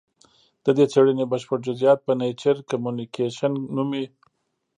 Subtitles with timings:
[0.63, 4.05] د دې څېړنې بشپړ جزیات په نېچر کمونیکشن نومې